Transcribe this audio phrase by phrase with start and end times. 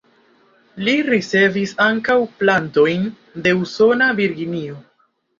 [0.85, 3.03] Li ricevis ankaŭ plantojn
[3.49, 4.79] de usona Virginio.